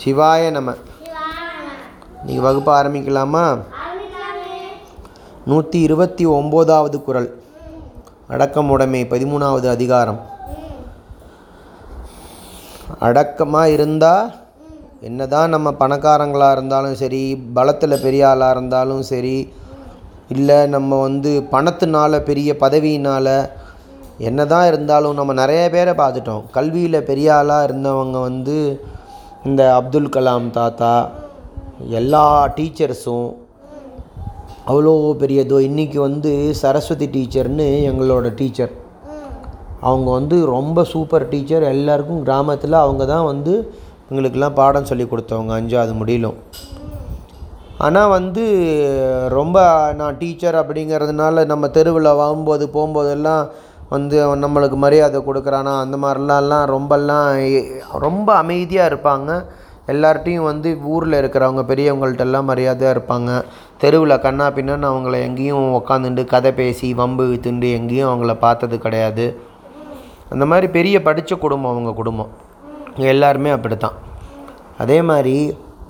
[0.00, 0.70] சிவாய நம.
[2.20, 3.42] இன்றைக்கி வகுப்பு ஆரம்பிக்கலாமா?
[5.50, 7.28] நூற்றி இருபத்தி ஒம்போதாவது குரல்.
[8.34, 10.20] அடக்கமுடைமை பதிமூணாவது அதிகாரம்.
[13.08, 14.30] அடக்கமாக இருந்தால்
[15.08, 17.22] என்னதான் நம்ம பணக்காரங்களாக இருந்தாலும் சரி
[17.58, 19.36] பலத்தில் பெரிய ஆளாக இருந்தாலும் சரி
[20.36, 23.34] இல்லை நம்ம வந்து பணத்தினால பெரிய பதவியினால்
[24.28, 26.42] என்ன தான் இருந்தாலும் நம்ம நிறைய பேரை பார்த்துட்டோம்.
[26.56, 28.56] கல்வியில் பெரிய ஆளாக இருந்தவங்க வந்து
[29.50, 30.90] இந்த அப்துல் கலாம் தாத்தா
[31.98, 33.30] எல்லா டீச்சர்ஸும்
[34.70, 34.92] அவ்வளோ
[35.22, 38.72] பெரிய இதோ இன்றைக்கி வந்து சரஸ்வதி டீச்சர்னு எங்களோட டீச்சர்.
[39.88, 41.66] அவங்க வந்து ரொம்ப சூப்பர் டீச்சர்.
[41.74, 43.54] எல்லாருக்கும் கிராமத்தில் அவங்க தான் வந்து
[44.10, 46.38] எங்களுக்கெல்லாம் பாடம் சொல்லி கொடுத்தவங்க அஞ்சாவது முடியலும்.
[47.86, 48.44] ஆனால் வந்து
[49.38, 49.58] ரொம்ப
[50.00, 53.44] நான் டீச்சர் அப்படிங்கிறதுனால நம்ம தெருவில் வாங்கும்போது போகும்போதெல்லாம்
[53.94, 57.28] வந்து நம்மளுக்கு மரியாதை கொடுக்குறானா அந்த மாதிரிலாம்லாம் ரொம்பலாம்
[58.04, 59.30] ரொம்ப அமைதியாக இருப்பாங்க.
[59.92, 63.30] எல்லார்ட்டையும் வந்து ஊரில் இருக்கிறவங்க பெரியவங்கள்ட்டெல்லாம் மரியாதையாக இருப்பாங்க.
[63.82, 69.26] தெருவில் கண்ணா பின்னான்னு அவங்கள எங்கேயும் உக்காந்துட்டு கதை பேசி வம்பு வித்துண்டு எங்கேயும் அவங்கள பார்த்தது கிடையாது.
[70.34, 72.30] அந்த மாதிரி பெரிய படித்த குடும்பம் அவங்க குடும்பம்.
[73.12, 73.98] எல்லாருமே அப்படி தான்
[74.82, 75.36] அதே மாதிரி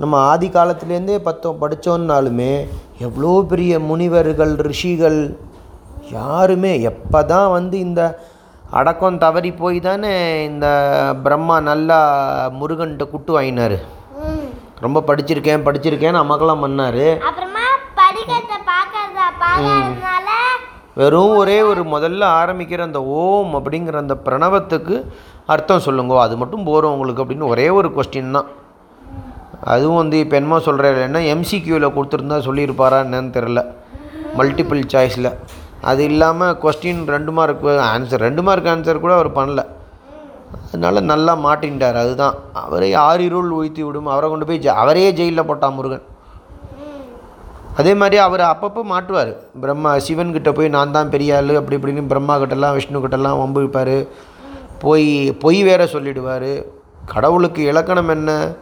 [0.03, 2.53] நம்ம ஆதி காலத்துலேருந்தே பத்தோம் படித்தோன்னாலுமே
[3.07, 5.21] எவ்வளோ பெரிய முனிவர்கள் ரிஷிகள்
[6.13, 8.03] யாருமே எப்போ தான் வந்து இந்த
[8.73, 10.13] அடக்கம் தவறி போய் தானே
[10.45, 10.67] இந்த
[11.23, 11.99] பிரம்மா நல்லா
[12.59, 13.77] முருகன்கிட்ட குட்டு வாங்கினார்.
[14.81, 17.03] ரொம்ப படிச்சிருக்கேன் படிச்சிருக்கேன்னு அமகலம் பண்ணார்
[20.97, 24.97] வெறும் ஒரே ஒரு முதல்ல ஆரம்பிக்கிற அந்த ஓம் அப்படிங்கிற அந்த பிரணவத்துக்கு
[25.47, 28.49] அர்த்தம் சொல்லுங்க அது மட்டும் போகிறோம் உங்களுக்கு அப்படின்னு ஒரே ஒரு கொஸ்டின் தான்.
[29.67, 33.61] அதுவும் வந்து இப்போ என்னமோ சொல்கிறாரு என்ன எம்சிக்யூவில் கொடுத்துருந்தா சொல்லியிருப்பாரா என்னன்னு தெரில
[34.39, 35.31] மல்டிபிள் சாய்ஸில்
[35.83, 39.67] அது இல்லாமல் கொஸ்டின் ரெண்டு மார்க் ஆன்சர் ரெண்டு மார்க் ஆன்சர் கூட அவர் பண்ணல.
[40.67, 42.35] அதனால் நல்லா மாட்டின்ட்டார் அதுதான்.
[42.53, 44.07] அவரே ஆறிருள் ஒழித்து விடும்.
[44.07, 46.03] அவரை கொண்டு போய் ஜெ- அவரே ஜெயிலில் போட்டான் முருகன்.
[47.77, 49.37] அதே மாதிரி அவர் அப்பப்போ மாட்டுவார்.
[49.61, 54.09] பிரம்மா சிவன்கிட்ட போய் நான் தான் பெரிய ஆள் அப்படி இப்படின்னு பிரம்மா கிட்டலாம் விஷ்ணு கிட்டலாம் வம்பு வைப்பார்.
[54.79, 56.65] போய் பொய் வேற சொல்லிடுவார்.
[57.07, 58.53] கடவுளுக்கு இலக்கணம் என்ன?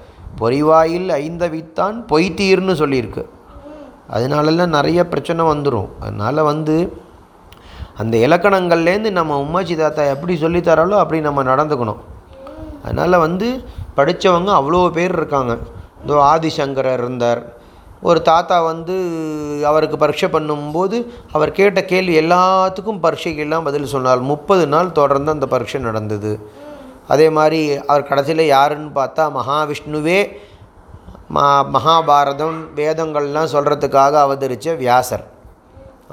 [0.41, 3.25] பொறிவாயில் ஐந்தவித்தான் பொய் தீர்னு சொல்லியிருக்கு.
[4.13, 6.93] அதனாலலாம் நிறைய பிரச்சனை வந்துடும் அதனால் வந்து
[8.01, 12.01] அந்த இலக்கணங்கள்லேருந்து நம்ம உம்மாச்சி தாத்தா எப்படி சொல்லித் தராலோ அப்படி நம்ம நடந்துக்கணும்.
[12.85, 13.49] அதனால் வந்து
[13.97, 15.55] படித்தவங்க அவ்வளோ பேர் இருக்காங்க.
[16.05, 17.41] இதோ ஆதிசங்கரர் இருந்தார்.
[18.03, 18.95] ஒரு தாத்தா வந்து
[19.65, 20.99] அவருக்கு பரீட்சை பண்ணும்போது
[21.33, 24.21] அவர் கேட்ட கேள்வி எல்லாத்துக்கும் பரீட்சைக்கெல்லாம் பதில் சொன்னார்.
[24.21, 26.33] முப்பது நாள் தொடர்ந்து அந்த பரீட்சை நடந்தது.
[27.09, 30.21] அதே மாதிரி அவர் கடைசியில் யாருன்னு பார்த்தா மகாவிஷ்ணுவே
[31.29, 35.25] மா மகாபாரதம் வேதங்கள்லாம் சொல்கிறதுக்காக அவதரித்த வியாசர்.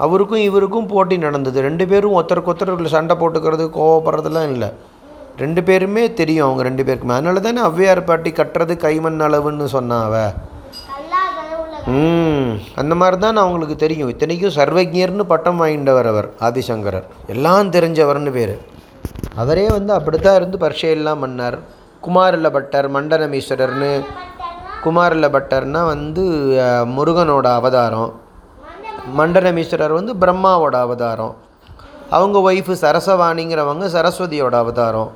[0.04, 1.58] அவருக்கும் இவருக்கும் போட்டி நடந்தது.
[1.68, 4.68] ரெண்டு பேரும் ஒருத்தருக்கு ஒருத்தர் சண்டை போட்டுக்கிறது கோவப்படுறதுலாம் இல்லை.
[5.42, 7.16] ரெண்டு பேருமே தெரியும் அவங்க ரெண்டு பேருக்குமே.
[7.16, 10.14] அதனால தானே ஔவையார் பாட்டி கட்டுறது கைமண் அளவுன்னு சொன்னாவ
[11.98, 14.10] ம் அந்த மாதிரி தான் அவங்களுக்கு தெரியும்.
[14.12, 17.06] இத்தனைக்கும் சர்வஜர்னு பட்டம் வாங்கிட்டவர் அவர் ஆதிசங்கரர்.
[17.34, 18.54] எல்லாம் தெரிஞ்சவர்னு பேர்.
[19.42, 21.56] அவரே வந்து அப்படித்தான் இருந்து பரிசையெல்லாம் பண்ணார்.
[22.06, 23.92] குமாரில பட்டர் மண்டனமீஸ்வரர்னு
[24.84, 26.24] குமாரில பட்டர்னால் வந்து
[26.96, 28.12] முருகனோட அவதாரம்.
[29.16, 31.36] மண்டனமீஸ்வரர் வந்து பிரம்மாவோட அவதாரம்.
[32.10, 35.12] அவங்க ஒய்ஃபு சரசவாணிங்கிறவங்க சரஸ்வதியோட அவதாரம்.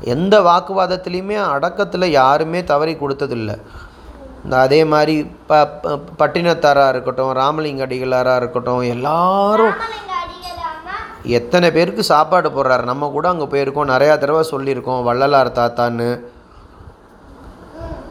[0.00, 3.60] எந்த வாக்குவாதத்துலேயுமே அடக்கத்தில் யாருமே தவறி கொடுத்ததில்ல.
[4.44, 9.72] இந்த அதே மாதிரி ப ப- பட்டினத்தாராக இருக்கட்டும் ராமலிங்க அடிகளாராக இருக்கட்டும் எல்லாரும்
[11.22, 12.82] எத்தனை பேருக்கு சாப்பாடு போடுறாரு?
[12.82, 13.88] நம்ம கூட அங்கே போயிருக்கோம்.
[13.88, 15.02] நிறையா தடவை சொல்லியிருக்கோம்.
[15.02, 16.20] வள்ளலார் தாத்தான்னு.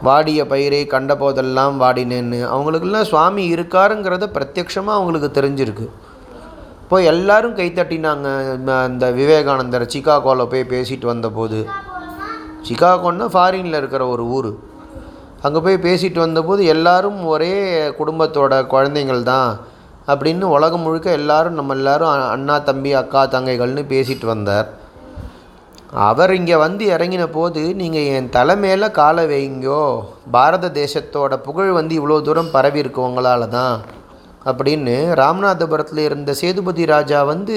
[0.02, 2.46] வாடிய பயிரை கண்ட போதெல்லாம் வாடினேன்னு.
[2.46, 5.88] அவங்களுக்கெல்லாம் சுவாமி இருக்காருங்கிறத பிரத்யக்ஷமாக அவங்களுக்கு தெரிஞ்சிருக்கு.
[6.82, 11.66] இப்போ எல்லாரும் கைத்தட்டினாங்க இந்த- அந்த விவேகானந்தர் சிகாகோவில் போய் பேசிட்டு வந்தபோது.
[12.68, 14.58] சிகாகோன்னா ஃபாரினில் இருக்கிற ஒரு ஊர்.
[15.42, 19.58] அங்கே போய் பேசிட்டு வந்தபோது எல்லாரும் ஒரே குடும்பத்தோட குழந்தைங்கள் தான்
[20.06, 24.79] அப்படின்னு உலகம் முழுக்க எல்லாரும் நம்ம எல்லாரும் அண்ணா தம்பி அக்கா தங்கைகள்னு பேசிட்டு வந்தார்.
[25.92, 29.80] அவர் இங்கே வந்து இறங்கின போது நீங்கள் என் தலைமையில் காலை வைங்கோ.
[30.34, 33.74] பாரத தேசத்தோட புகழ் வந்து இவ்வளோ தூரம் பரவி இருக்கு உங்களால் தான்.
[34.50, 37.56] அப்படின்னு ராமநாதபுரத்தில் இருந்த சேதுபதி ராஜா வந்து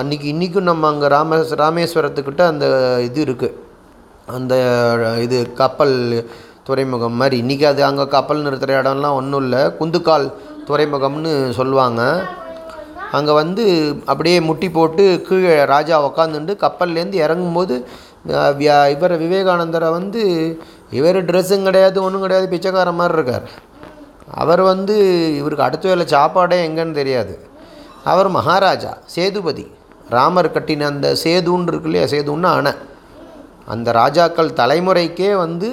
[0.00, 2.66] அன்றைக்கி இன்றைக்கும் நம்ம அங்கே ராம ராமேஸ்வரத்துக்கிட்ட அந்த
[3.08, 3.58] இது இருக்குது
[4.36, 4.54] அந்த
[5.26, 5.96] இது கப்பல்
[6.68, 7.36] துறைமுகம் மாதிரி.
[7.42, 9.62] இன்றைக்கி அது அங்கே கப்பல் நிறுத்துகிற இடம்லாம் ஒன்றும் இல்லை.
[9.80, 10.26] குந்துக்கால்
[10.68, 12.02] துறைமுகம்னு சொல்லுவாங்க.
[13.12, 13.64] அங்கே வந்து
[14.06, 17.74] அப்படியே முட்டி போட்டு கீழே ராஜா உக்காந்துண்டு கப்பல்லேருந்து இறங்கும்போது
[18.58, 20.22] வியா- இவர் விவேகானந்தரை வந்து
[20.90, 23.46] இவர் ட்ரெஸ்ஸும் கிடையாது ஒன்றும் கிடையாது பிச்சைக்கார மாதிரி இருக்கார்.
[24.34, 24.96] அவர் வந்து
[25.36, 27.34] இவருக்கு அடுத்த வேலை சாப்பாடே எங்கன்னு தெரியாது.
[28.04, 29.64] அவர் மகாராஜா சேதுபதி.
[30.08, 32.72] ராமர் கட்டின அந்த சேதுன்னு இருக்கு இல்லையா சேதுன்னா அணை.
[33.66, 35.68] அந்த ராஜாக்கள் தலைமுறைக்கே வந்து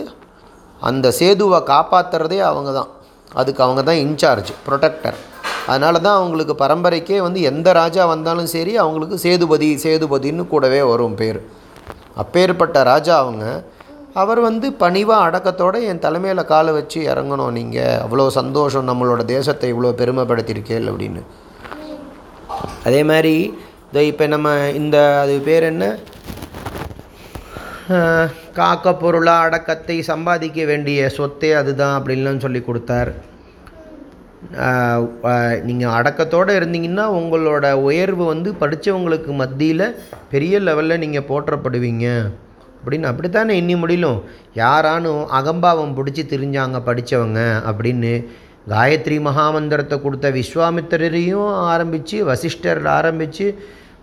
[0.81, 2.91] அந்த சேதுவை காப்பாற்றுறதே அவங்க தான்
[3.33, 5.17] அதுக்கு அவங்க தான் இன்சார்ஜ் ப்ரொடெக்டர்
[5.71, 11.39] அதனால தான் அவங்களுக்கு பரம்பரைக்கே வந்து எந்த ராஜா வந்தாலும் சரி அவங்களுக்கு சேதுபதி சேதுபதின்னு கூடவே வரும் பேர்.
[12.23, 13.45] அப்பேற்பட்ட ராஜா அவங்க.
[14.21, 17.55] அவர் வந்து பணிவாக அடக்கத்தோடு என் தலைமையில் காலை வச்சு இறங்கணும்.
[17.57, 21.21] நீங்கள் அவ்வளோ சந்தோஷம் நம்மளோட தேசத்தை இவ்வளோ பெருமைப்படுத்தியிருக்கேள் அப்படின்னு.
[22.87, 23.35] அதே மாதிரி
[23.91, 24.49] இதை இப்போ நம்ம
[24.81, 25.85] இந்த அது பேர் என்ன?
[28.57, 33.11] காக்க பொருளாக அடக்கத்தை சம்பாதிக்க வேண்டிய சொத்தே அதுதான் அப்படின்லாம் சொல்லி கொடுத்தார்.
[35.67, 39.87] நீங்கள் அடக்கத்தோடு இருந்தீங்கன்னா உங்களோட உயர்வு வந்து படித்தவங்களுக்கு மத்தியில்
[40.29, 42.05] பெரிய லெவலில் நீங்கள் போற்றப்படுவீங்க.
[42.79, 44.19] அப்படின்னு அப்படித்தானே எண்ணி முடியலும்
[44.55, 48.13] யாரானும் அகம்பாவம் பிடிச்சி திரிஞ்சாங்க படித்தவங்க அப்படின்னு
[48.69, 53.45] காயத்ரி மகாமந்திரத்தை கொடுத்த விஸ்வாமித்திரரையும் ஆரம்பித்து வசிஷ்டர் ஆரம்பித்து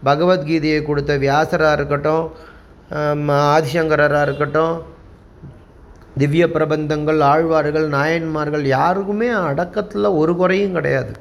[0.04, 2.24] பகவத்கீதையை கொடுத்த வியாசராக இருக்கட்டும்
[3.56, 4.74] ஆதிசங்கரராக இருக்கட்டும்
[6.18, 11.12] திவ்ய பிரபந்தங்கள் ஆழ்வார்கள் நாயன்மார்கள் யாருக்குமே அடக்கத்தில் ஒரு குறையும் கிடையாது.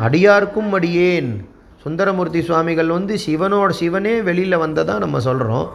[0.00, 1.48] அடியார்க்கும் அடியேன்.
[1.82, 5.70] சுந்தரமூர்த்தி சுவாமிகள் வந்து சிவனோட சிவனே வெளியில் வந்ததான் நம்ம சொல்கிறோம்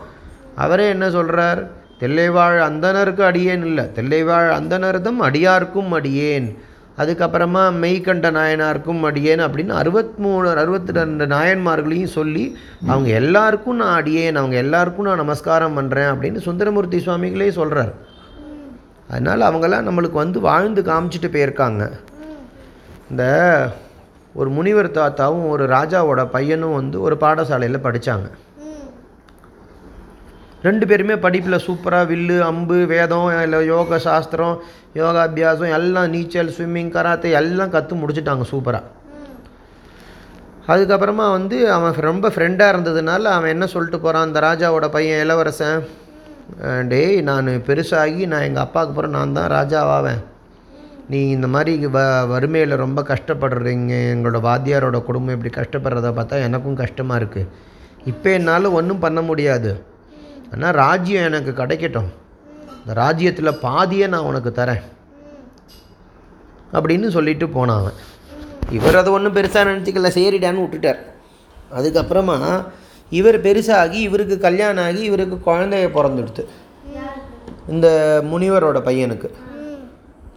[0.56, 1.68] அவரே என்ன சொல்கிறார்
[2.00, 3.92] தெல்லைவாழ் அந்தனருக்கு அடியேன் இல்லை.
[3.92, 6.58] தெல்லைவாழ் அந்தனர்தம் அடியார்க்கும் அடியேன்.
[6.98, 12.58] அதுக்கப்புறமா மெய்கண்ட நாயனாருக்கும் அடியேன் அப்படின்னு அறுபத்மூணு அறுபத்தி ரெண்டு நாயன்மார்களையும் சொல்லி
[12.88, 17.94] அவங்க எல்லாருக்கும் நான் அடியேன் அவங்க எல்லாருக்கும் நான் நமஸ்காரம் பண்ணுறேன் அப்படின்னு சுந்தரமூர்த்தி சுவாமிகளே சொல்கிறார்
[19.10, 21.84] அதனால் அவங்கெல்லாம் நம்மளுக்கு வந்து வாழ்ந்து காமிச்சிட்டு போயிருக்காங்க.
[23.10, 23.24] இந்த
[24.36, 28.28] ஒரு முனிவர் தாத்தாவும் ஒரு ராஜாவோட பையனும் வந்து ஒரு பாடசாலையில் படித்தாங்க
[30.68, 34.56] ரெண்டு பேருமே படிப்பில் சூப்பராக வில்லு அம்பு வேதம் இல்லை யோக சாஸ்திரம்
[35.00, 38.86] யோகா அபியாசம் எல்லாம் நீச்சல் ஸ்விம்மிங் கராத்தே எல்லாம் கற்று முடிச்சிட்டாங்க சூப்பராக
[40.74, 45.80] அதுக்கப்புறமா வந்து அவன் ரொம்ப ஃப்ரெண்டாக இருந்ததுனால அவன் என்ன சொல்லிட்டு போகிறான் அந்த ராஜாவோட பையன் இளவரசன்
[46.92, 50.20] டேய் நான் பெருசாகி நான் எங்கள் அப்பாவுக்கு அப்புறம் நான் தான் ராஜாவாவேன்.
[51.12, 52.00] நீ இந்த மாதிரி வ
[52.32, 57.50] வறுமையில் ரொம்ப கஷ்டப்படுறீங்க எங்களோட வாத்தியாரோட குடும்பம் இப்படி கஷ்டப்படுறத பார்த்தா எனக்கும் கஷ்டமாக இருக்குது
[58.12, 59.72] இப்போ என்னால் ஒன்றும் பண்ண முடியாது.
[60.54, 62.10] ஆனால் ராஜ்யம் எனக்கு கிடைக்கட்டும்.
[62.80, 64.84] இந்த ராஜ்யத்தில் பாதியை நான் உனக்கு தரேன்.
[66.74, 67.98] அப்படின்னு சொல்லிட்டு போனான் அவன்.
[68.70, 71.02] இவர் அதை ஒன்றும் பெருசாக நினச்சிக்கல சரிடான்னு விட்டுட்டார்.
[71.78, 72.38] அதுக்கப்புறமா
[73.10, 76.46] இவர் பெருசாகி இவருக்கு கல்யாணம் ஆகி இவருக்கு குழந்தைய பிறந்துடுத்து.
[77.68, 77.88] இந்த
[78.32, 79.30] முனிவரோட பையனுக்கு.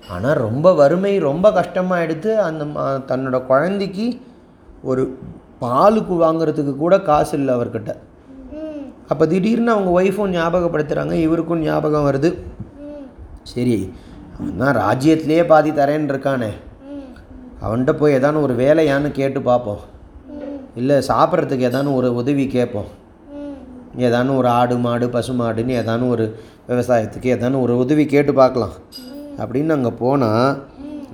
[0.09, 2.65] ஆனால் ரொம்ப வறுமை ரொம்ப கஷ்டமாக எடுத்து அந்த
[3.11, 4.07] தன்னோட குழந்தைக்கு
[4.83, 5.19] ஒரு
[5.61, 7.97] பாலுக்கு வாங்குறதுக்கு கூட காசு இல்லை அவர்கிட்ட.
[9.11, 12.31] அப்போ திடீர்னு அவங்க ஒய்ஃபும் ஞாபகப்படுத்துகிறாங்க இவருக்கும் ஞாபகம் வருது.
[13.53, 13.77] சரி
[14.37, 16.51] அவன் தான் ராஜ்யத்திலேயே பாதி தரேன்னு இருக்கானே.
[17.65, 19.83] அவன்கிட்ட போய் ஏதானு ஒரு வேலையான்னு கேட்டு பார்ப்போம்
[20.81, 22.91] இல்லை சாப்பிட்றதுக்கு ஏதானு ஒரு உதவி கேட்போம்
[24.07, 26.25] ஏதானு ஒரு ஆடு மாடு பசு மாடுன்னு ஏதானு ஒரு
[26.69, 28.75] விவசாயத்துக்கு ஏதானு ஒரு உதவி கேட்டு பார்க்கலாம்
[29.43, 30.47] அப்படின்னு அங்கே போனால்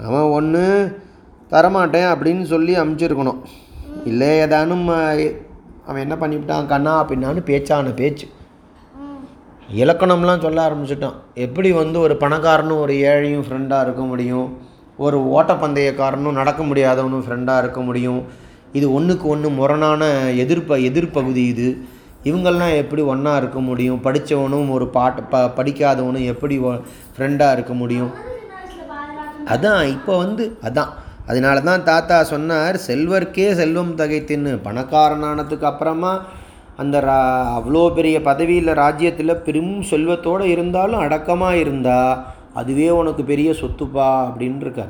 [0.09, 0.65] அவன் ஒன்று
[1.53, 3.41] தரமாட்டேன் அப்படின்னு சொல்லி அமுச்சிருக்கணும்.
[4.11, 4.87] இல்லை ஏதானும்
[5.87, 6.67] அவன் என்ன பண்ணிவிட்டான்?
[6.67, 8.27] கண்ணா அப்படின்னான்னு பேச்சான பேச்சு.
[9.75, 11.15] இலக்கணம்லாம் சொல்ல ஆரம்பிச்சிட்டான்.
[11.35, 14.49] எப்படி வந்து ஒரு பணக்காரனும் ஒரு ஏழையும் ஃப்ரெண்டாக இருக்க முடியும்?
[14.97, 18.25] ஒரு ஓட்டப்பந்தயக்காரனும் நடக்க முடியாதவனும் ஃப்ரெண்டாக இருக்க முடியும்?
[18.73, 20.05] இது ஒன்றுக்கு ஒன்று முரணான
[20.45, 21.69] எதிர்ப்ப எதிர்ப்பகுதி இது.
[22.25, 24.01] இவங்கெல்லாம் எப்படி ஒன்றா இருக்க முடியும்?
[24.05, 28.11] படித்தவனும் ஒரு பாட்டு ப படிக்காதவனும் எப்படி ஃப்ரெண்டாக இருக்க முடியும்?
[29.45, 30.93] அதான் இப்போ வந்து அதான்.
[31.27, 34.53] அதனால தான் தாத்தா சொன்னார் செல்வர்க்கே செல்வம் தகைத்தின்னு.
[34.67, 36.13] பணக்காரனானதுக்கு அப்புறமா
[36.77, 37.19] அந்த ரா
[37.59, 41.99] அவ்வளோ பெரிய பதவியில் ராஜ்யத்தில் பெரும் செல்வத்தோடு இருந்தாலும் அடக்கமாக இருந்தா
[42.55, 44.85] அதுவே உனக்கு பெரிய சொத்துப்பா அப்படின்னு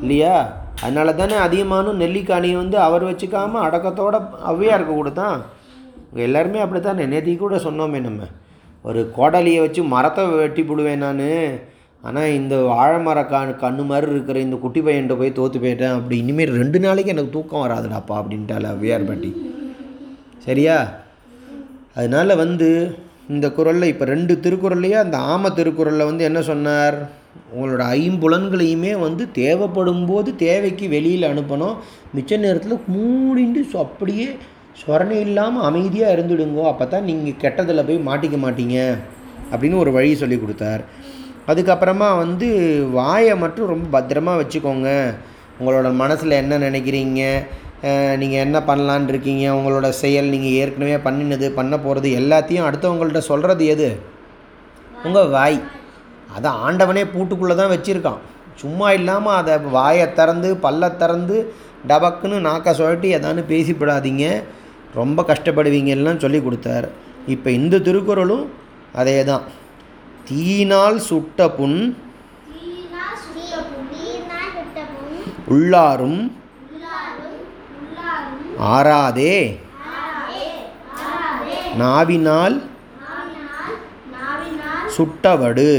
[0.00, 0.34] இல்லையா?
[0.82, 4.16] அதனால தானே அதிகமானும் நெல்லிக்காணியை வந்து அவர் வச்சுக்காம அடக்கத்தோட
[4.52, 5.38] ஔவையாருக்கு கொடுத்தான்.
[6.26, 8.22] எல்லாருமே அப்படி தான் நேத்தி கூட சொன்னோமே நம்ம.
[8.84, 11.24] ஒரு கோடலியை வச்சு மரத்தை வெட்டி போடுவேன் நான்.
[12.04, 16.16] ஆனால் இந்த வாழைமர கண் கண்ணு மாதிரி இருக்கிற இந்த குட்டி பையன்கிட்ட போய் தோற்று போயிட்டேன் அப்படி.
[16.24, 19.30] இனிமேல் ரெண்டு நாளைக்கு எனக்கு தூக்கம் வராதுடாப்பா அப்படின்ட்டால ஔவையார் பாட்டி.
[20.46, 20.76] சரியா?
[21.98, 22.68] அதனால் வந்து
[23.34, 26.96] இந்த குறளில் இப்போ ரெண்டு திருக்குறள்லையே அந்த ஆம திருக்குறளில் வந்து என்ன சொன்னார்?
[27.54, 31.74] உங்களோட ஐம்புலன்களையுமே வந்து தேவைப்படும் போது தேவைக்கு வெளியில் அனுப்பணும்.
[32.16, 34.28] மிச்ச நேரத்தில் மூடிண்டு ஸோ அப்படியே
[34.82, 36.64] சொரணை இல்லாமல் அமைதியாக இருந்துடுங்கோ.
[36.72, 38.78] அப்போ தான் நீங்கள் கெட்டதில் போய் மாட்டிக்க மாட்டீங்க
[39.50, 40.84] அப்படின்னு ஒரு வழி சொல்லி கொடுத்தார்.
[41.50, 42.48] அதுக்கப்புறமா வந்து
[42.98, 44.88] வாயை மட்டும் ரொம்ப பத்திரமா வச்சுக்கோங்க.
[45.58, 47.22] உங்களோட மனசில் என்ன நினைக்கிறீங்க?
[48.20, 49.44] நீங்கள் என்ன பண்ணலான்னு இருக்கீங்க?
[49.58, 53.88] உங்களோட செயல் நீங்கள் ஏற்கனவே பண்ணினது பண்ண போகிறது எல்லாத்தையும் அடுத்தவங்கள்ட்ட சொல்கிறது எது?
[55.06, 55.58] உங்கள் வாய்.
[56.36, 58.20] அதை ஆண்டவனே பூட்டுக்குள்ளே தான் வச்சுருக்கான்.
[58.62, 61.36] சும்மா இல்லாமல் அதை வாயை திறந்து பல்ல திறந்து
[61.90, 64.24] டபக்குன்னு நாக்கை சொல்லிட்டு எதான்னு பேசிப்படாதீங்க.
[65.00, 66.86] ரொம்ப கஷ்டப்படுவீங்கலாம் சொல்லி கொடுத்தார்.
[67.34, 68.46] இப்போ இந்த திருக்குறளும்
[69.00, 69.44] அதே தான்
[70.28, 71.78] தீயினால் சுட்ட புண்
[75.54, 76.20] உள்ளாரும்
[78.74, 79.34] ஆறாதே.
[81.82, 82.56] நாவினால்
[84.96, 85.70] சுட்டவடு.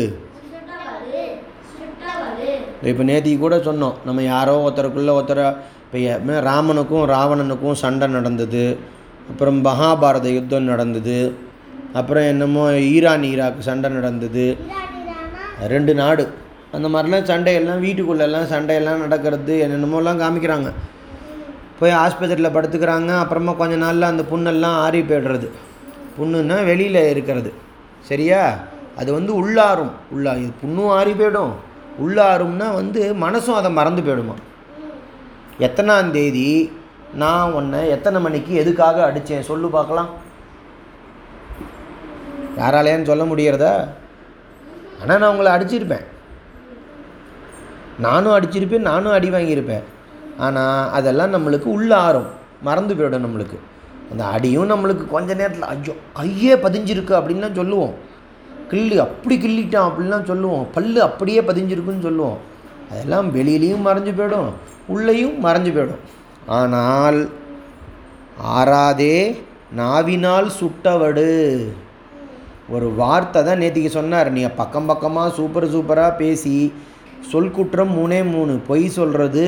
[2.90, 5.48] இப்போ நேத்திக்கு கூட சொன்னோம் நம்ம யாரோ ஒருத்தருக்குள்ளே ஒருத்தரை
[5.86, 8.64] இப்போ ராமனுக்கும் ராவணனுக்கும் சண்டை நடந்தது
[9.32, 11.18] அப்புறம் மகாபாரத யுத்தம் நடந்தது
[11.94, 14.58] அப்புறம் என்னமோ ஈரான் ஈராக் சண்டை நடந்தது.
[15.68, 16.34] ரெண்டு நாடு.
[16.72, 20.72] அந்த மாதிரிலாம் சண்டையெல்லாம் வீட்டுக்குள்ளெல்லாம் சண்டையெல்லாம் நடக்கிறது என்னென்னமோலாம் காமிக்கிறாங்க.
[21.80, 25.50] போய் ஆஸ்பத்திரியில் படுத்துக்கிறாங்க அப்புறமா கொஞ்ச நாளில் அந்த புண்ணெல்லாம் ஆறி போய்டுறது.
[26.20, 27.54] புண்ணுன்னா வெளியில் இருக்கிறது.
[28.02, 28.58] சரியா?
[28.98, 31.52] அது வந்து உள்ளாரும் உள்ளா இது புண்ணும் ஆறி போயிடும்.
[32.08, 34.34] உள்ளாரும்னா வந்து மனசும் அதை மறந்து போயிடுமா?
[35.60, 36.72] எத்தனாம் தேதி
[37.14, 40.10] நான் உன்னை எத்தனை மணிக்கு எதுக்காக அடித்தேன் சொல்லு பார்க்கலாம்.
[42.60, 43.74] யாராலையான்னு சொல்ல முடியறதா?
[45.02, 46.06] ஆனால் நான் உங்களை அடிச்சிருப்பேன்.
[48.06, 49.86] நானும் அடிச்சிருப்பேன் நானும் அடி வாங்கியிருப்பேன்.
[50.46, 52.30] ஆனால் அதெல்லாம் நம்மளுக்கு உள்ள ஆறும்.
[52.68, 53.58] மறந்து போயிடும் நம்மளுக்கு.
[54.12, 57.96] அந்த அடியும் நம்மளுக்கு கொஞ்ச நேரத்தில் ஐயோ ஐயே பதிஞ்சிருக்கு அப்படின்லாம் சொல்லுவோம்.
[58.72, 60.64] கிள்ளி அப்படி கிள்ளிட்டான் அப்படின்லாம் சொல்லுவோம்.
[60.76, 62.38] பல்லு அப்படியே பதிஞ்சிருக்குன்னு சொல்லுவோம்.
[62.92, 64.50] அதெல்லாம் வெளியிலையும் மறைஞ்சு போயிடும்
[64.88, 66.04] உள்ளேயும் மறைஞ்சு போயிடும்.
[66.60, 67.20] ஆனால்
[68.58, 69.18] ஆறாதே
[69.80, 71.30] நாவினால் சுட்டவடு.
[72.76, 74.30] ஒரு வார்த்தை தான் நேற்றுக்கு சொன்னார்.
[74.36, 76.56] நீ பக்கம் பக்கமாக சூப்பர் சூப்பராக பேசி
[77.32, 79.44] சொல் குற்றம் மூணே மூணு பொய் சொல்கிறது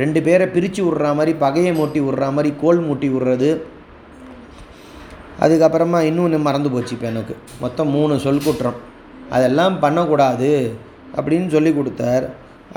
[0.00, 3.50] ரெண்டு பேரை பிரித்து விட்ற மாதிரி பகையை மூட்டி விட்ற மாதிரி கோல் மூட்டி விட்றது.
[5.44, 7.34] அதுக்கப்புறமா இன்னொன்று மறந்து போச்சு இப்போ எனக்கு.
[7.62, 8.78] மொத்தம் மூணு சொல் குற்றம்.
[9.36, 10.50] அதெல்லாம் பண்ணக்கூடாது
[11.16, 12.26] அப்படின்னு சொல்லி கொடுத்தார்.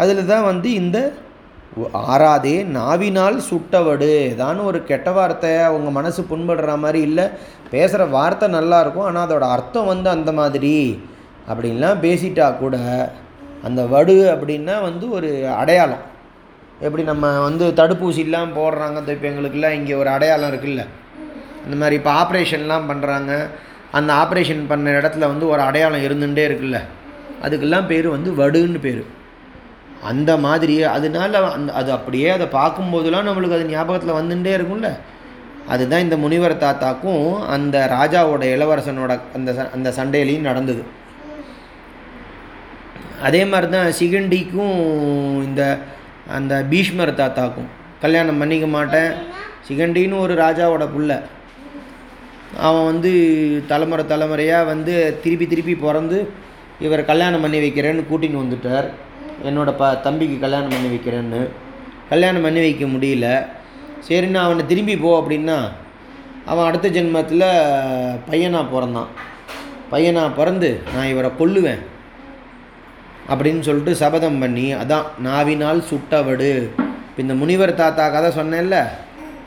[0.01, 0.97] அதில் தான் வந்து இந்த
[1.93, 4.11] ஆறாதே நாவினால் சுட்டவடு.
[4.33, 7.25] ஏதான ஒரு கெட்ட வார்த்தை அவங்க மனசு புண்படுற மாதிரி இல்லை.
[7.71, 9.05] பேசுகிற வார்த்தை நல்லா இருக்கும்.
[9.05, 11.03] ஆனால் அதோட அர்த்தம் வந்து அந்த மாதிரி.
[11.49, 12.77] அப்படின்லாம் பேசிட்டா கூட
[13.63, 16.03] அந்த வடு அப்படின்னா வந்து ஒரு அடையாளம்.
[16.81, 19.09] எப்படி நம்ம வந்து தடுப்பூசிலாம் போடுறாங்க.
[19.09, 20.85] இப்போ எங்களுக்குலாம் இங்கே ஒரு அடையாளம் இருக்குல்ல.
[21.65, 23.31] இந்த மாதிரி இப்போ ஆப்ரேஷன்லாம் பண்ணுறாங்க
[23.91, 26.79] அந்த ஆப்ரேஷன் பண்ண இடத்துல வந்து ஒரு அடையாளம் இருந்துகிட்டே இருக்குல்ல.
[27.45, 29.03] அதுக்கெல்லாம் பேர் வந்து வடுன்னு பேர்.
[30.03, 34.97] அந்த மாதிரி அதனால அந்த அது அப்படியே அதை பார்க்கும்போதெல்லாம் நம்மளுக்கு அது ஞாபகத்தில் வந்துட்டே இருக்கும்ல.
[35.67, 40.83] அதுதான் இந்த முனிவர் தாத்தாக்கும் அந்த ராஜாவோட இளவரசனோட அந்த ச- அந்த சண்டையிலையும் நடந்தது.
[43.21, 44.79] அதே மாதிரி தான் சிகண்டிக்கும்
[45.43, 45.77] இந்த
[46.27, 47.67] அந்த பீஷ்மர் தாத்தாக்கும்.
[48.01, 49.11] கல்யாணம் பண்ணிக்க மாட்டேன்.
[49.67, 51.21] சிகண்டின்னு ஒரு ராஜாவோட புள்ள.
[52.57, 56.29] அவன் வந்து தலைமுறை தலைமுறையாக வந்து திருப்பி திருப்பி பிறந்து
[56.79, 58.89] இவர் கல்யாணம் பண்ணி வைக்கிறேன்னு கூட்டின்னு வந்துட்டார்.
[59.47, 61.41] என்னோட ப தம்பிக்கு கல்யாணம் பண்ணி வைக்கிறேன்னு.
[62.11, 63.27] கல்யாணம் பண்ணி வைக்க முடியல.
[64.07, 65.57] சரின்னு அவனை திரும்பி போ அப்படின்னா
[66.51, 67.47] அவன் அடுத்த ஜென்மத்தில்
[68.29, 69.09] பையனாக பிறந்தான்.
[69.91, 71.83] பையனாக பிறந்து நான் இவரை கொல்லுவேன்
[73.31, 76.51] அப்படின்னு சொல்லிட்டு சபதம் பண்ணி அதான் நாவினால் சுட்டவடு.
[77.09, 78.77] இப்போ இந்த முனிவர் தாத்தா கதை சொன்னேன்ல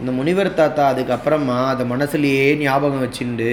[0.00, 3.50] இந்த முனிவர் தாத்தா அதுக்கப்புறமா அதை மனசுலேயே ஞாபகம் வச்சுண்டு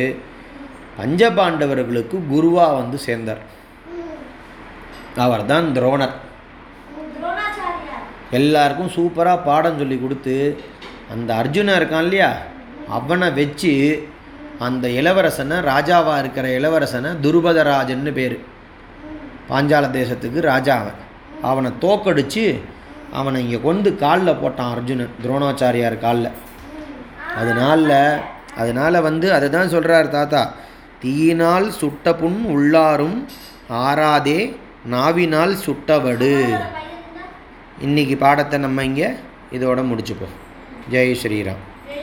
[1.00, 3.44] பஞ்சபாண்டவர்களுக்கு குருவாக வந்து சேர்ந்தார்.
[5.26, 6.16] அவர் தான் துரோணர்.
[8.32, 10.62] எல்லாருக்கும் சூப்பராக பாடம் சொல்லி கொடுத்து
[11.14, 12.32] அந்த அர்ஜுனன் இருக்கான் இல்லையா?
[12.88, 13.74] அவனை வச்சு
[14.60, 18.40] அந்த இளவரசனை ராஜாவாக இருக்கிற இளவரசனை துருபதராஜன்னு பேர்.
[19.50, 20.86] பாஞ்சால தேசத்துக்கு ராஜா
[21.42, 21.72] அவனை.
[21.86, 22.62] தோக்கடிச்சு
[23.14, 26.32] அவனை இங்கே கொண்டு காலில் போட்டான் அர்ஜுனன் துரோணாச்சாரியார் காலில்.
[27.36, 28.20] அதனால
[28.56, 30.54] அதனால் வந்து அதை தான் சொல்கிறார் தாத்தா
[31.00, 33.26] தீயினால் சுட்ட புண் உள்ளாரும்
[33.70, 36.58] ஆறாதே நாவினால் சுட்டவடு.
[37.82, 39.10] இன்னைக்கு பாடத்தை நம்ம இங்கே
[39.52, 40.34] இதோட முடிச்சுப்போம்.
[40.92, 41.62] ஜெய் ஸ்ரீராம்.